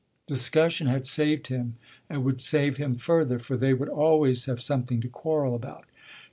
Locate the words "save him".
2.41-2.95